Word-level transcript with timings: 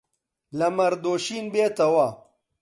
لە 0.57 0.67
مەڕ 0.77 0.93
دۆشین 1.03 1.45
بێتەوە 1.53 2.07